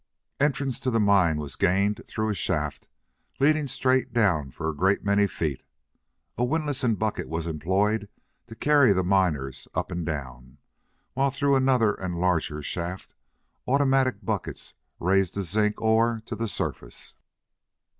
[0.39, 2.87] Entrance to the mine was gained through a shaft
[3.39, 5.61] leading straight down for a great many feet.
[6.39, 8.09] A windlass and bucket was employed
[8.47, 10.57] to carry the miners up and down,
[11.13, 13.13] while through another and larger shaft
[13.67, 17.13] automatic buckets raised the zinc ore to the surface.